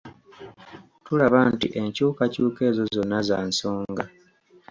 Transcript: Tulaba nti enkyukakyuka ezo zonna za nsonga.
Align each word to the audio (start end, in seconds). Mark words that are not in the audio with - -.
Tulaba 1.05 1.39
nti 1.53 1.67
enkyukakyuka 1.81 2.61
ezo 2.69 2.83
zonna 2.93 3.19
za 3.27 3.37
nsonga. 3.49 4.03